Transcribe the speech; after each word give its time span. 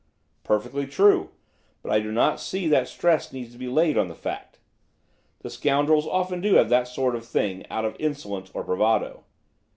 "Perfectly 0.43 0.87
true; 0.87 1.29
but 1.83 1.91
I 1.91 1.99
do 1.99 2.11
not 2.11 2.39
see 2.39 2.67
that 2.69 2.87
stress 2.87 3.31
need 3.31 3.55
be 3.59 3.67
laid 3.67 3.99
on 3.99 4.07
the 4.07 4.15
fact. 4.15 4.57
The 5.41 5.49
scoundrels 5.51 6.07
often 6.07 6.41
do 6.41 6.53
that 6.63 6.87
sort 6.87 7.13
of 7.15 7.23
thing 7.23 7.67
out 7.69 7.85
of 7.85 7.95
insolence 7.99 8.49
or 8.55 8.63
bravado. 8.63 9.25